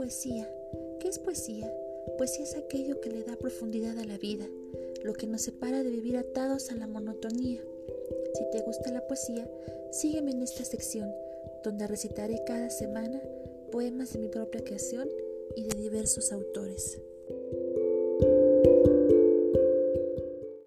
[0.00, 0.50] poesía.
[0.98, 1.70] ¿Qué es poesía?
[2.16, 4.46] Poesía es aquello que le da profundidad a la vida,
[5.04, 7.60] lo que nos separa de vivir atados a la monotonía.
[8.32, 9.46] Si te gusta la poesía,
[9.92, 11.12] sígueme en esta sección,
[11.62, 13.20] donde recitaré cada semana
[13.70, 15.06] poemas de mi propia creación
[15.54, 16.98] y de diversos autores.